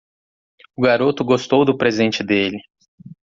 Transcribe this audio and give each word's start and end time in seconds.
O 0.75 0.81
garoto 0.81 1.23
gostou 1.23 1.63
do 1.63 1.77
presente 1.77 2.23
dele. 2.23 2.57